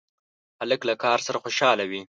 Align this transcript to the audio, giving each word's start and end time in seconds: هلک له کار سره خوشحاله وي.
هلک 0.61 0.81
له 0.89 0.93
کار 1.03 1.19
سره 1.27 1.41
خوشحاله 1.43 1.83
وي. 1.89 1.99